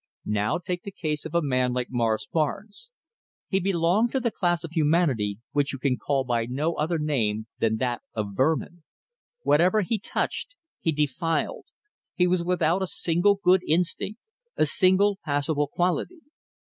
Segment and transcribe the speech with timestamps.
[0.25, 2.89] Now take the case of a man like Morris Barnes.
[3.49, 7.45] He belonged to the class of humanity which you can call by no other name
[7.59, 8.81] than that of vermin.
[9.43, 11.65] Whatever he touched he defiled.
[12.15, 14.19] He was without a single good instinct,
[14.57, 16.21] a single passable quality.